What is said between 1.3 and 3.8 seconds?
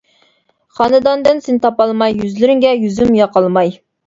سېنى تاپالماي، يۈزلىرىڭگە يۈزۈم ياقالماي.